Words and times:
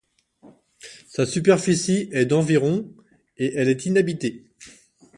Sa 1.07 1.27
superficie 1.27 2.09
est 2.11 2.25
d'environ 2.25 2.91
et 3.37 3.53
elle 3.55 3.69
est 3.69 3.85
inhabitée. 3.85 4.47